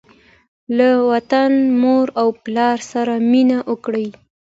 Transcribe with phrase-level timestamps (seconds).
[0.77, 1.51] له وطن،
[1.81, 4.07] مور او پلار سره مینه وکړئ.